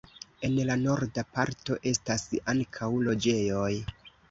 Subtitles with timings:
[0.47, 3.73] En la norda parto estas ankaŭ loĝejoj.